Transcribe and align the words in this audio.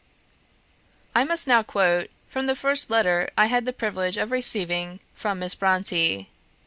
I 1.13 1.23
must 1.23 1.45
now 1.47 1.61
quote 1.61 2.09
from 2.27 2.47
the 2.47 2.55
first 2.55 2.89
letter 2.89 3.29
I 3.37 3.45
had 3.45 3.65
the 3.65 3.71
privilege 3.71 4.17
of 4.17 4.31
receiving 4.31 4.99
from 5.13 5.37
Miss 5.37 5.53
Brontë. 5.53 6.25